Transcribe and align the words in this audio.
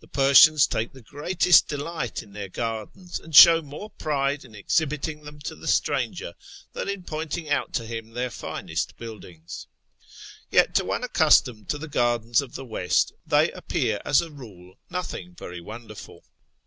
The 0.00 0.08
Persians 0.08 0.66
take 0.66 0.94
the 0.94 1.02
greatest 1.02 1.68
delight 1.68 2.22
in 2.22 2.32
their 2.32 2.48
gardens, 2.48 3.20
and 3.20 3.36
show 3.36 3.60
more 3.60 3.90
pride 3.90 4.46
in 4.46 4.54
exhibiting 4.54 5.24
them 5.24 5.40
to 5.40 5.54
the 5.54 5.68
stranger 5.68 6.32
than 6.72 6.88
in 6.88 7.02
pointing 7.02 7.50
out 7.50 7.74
to 7.74 7.84
him 7.84 8.12
their 8.12 8.30
finest 8.30 8.96
buildings. 8.96 9.66
Yet 10.50 10.74
to 10.76 10.86
one 10.86 11.04
accustomed 11.04 11.68
to 11.68 11.76
the 11.76 11.86
gardens 11.86 12.40
of 12.40 12.54
the 12.54 12.64
West 12.64 13.12
they 13.26 13.50
appear, 13.50 14.00
as 14.06 14.22
a 14.22 14.30
rule, 14.30 14.76
nothing 14.88 15.34
very 15.34 15.60
wonderful. 15.60 16.24